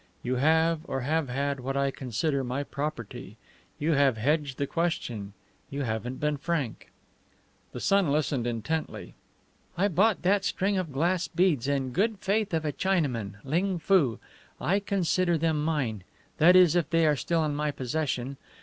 [0.23, 3.37] You have, or have had, what I consider my property.
[3.77, 5.33] You have hedged the question;
[5.69, 6.89] you haven't been frank."
[7.71, 9.13] The son listened intently.
[9.77, 14.17] "I bought that string of glass beads in good faith of a Chinaman Ling Foo.
[14.59, 16.03] I consider them mine
[16.39, 18.37] that is, if they are still in my possession.